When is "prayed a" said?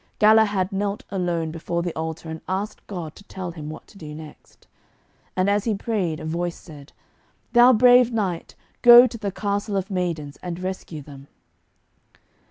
5.75-6.25